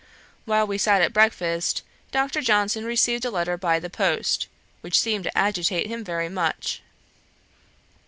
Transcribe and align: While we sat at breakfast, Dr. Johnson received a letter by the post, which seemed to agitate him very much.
While 0.45 0.65
we 0.65 0.79
sat 0.79 1.03
at 1.03 1.13
breakfast, 1.13 1.83
Dr. 2.09 2.41
Johnson 2.41 2.85
received 2.85 3.23
a 3.23 3.29
letter 3.29 3.55
by 3.55 3.77
the 3.77 3.87
post, 3.87 4.47
which 4.81 4.99
seemed 4.99 5.25
to 5.25 5.37
agitate 5.37 5.85
him 5.85 6.03
very 6.03 6.27
much. 6.27 6.81